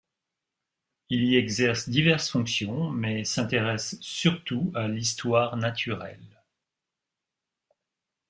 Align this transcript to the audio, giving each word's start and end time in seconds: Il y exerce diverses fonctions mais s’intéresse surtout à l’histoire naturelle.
Il 1.09 1.25
y 1.25 1.35
exerce 1.35 1.87
diverses 1.87 2.31
fonctions 2.31 2.89
mais 2.89 3.23
s’intéresse 3.23 3.99
surtout 4.01 4.71
à 4.73 4.87
l’histoire 4.87 5.57
naturelle. 5.57 6.41